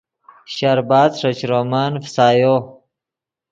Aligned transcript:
شربَت 0.53 1.11
ݰے 1.19 1.31
چرومن 1.39 1.93
فسایو 2.03 2.55